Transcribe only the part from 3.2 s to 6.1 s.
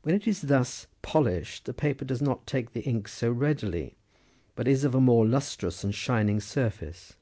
readily, but is of a more lustrous and